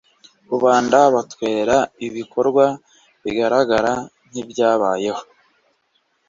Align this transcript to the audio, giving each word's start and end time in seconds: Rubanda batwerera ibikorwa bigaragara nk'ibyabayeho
Rubanda 0.51 0.99
batwerera 1.15 1.77
ibikorwa 2.07 2.65
bigaragara 3.23 3.91
nk'ibyabayeho 4.27 5.21